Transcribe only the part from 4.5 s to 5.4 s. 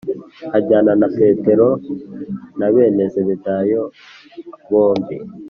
bombi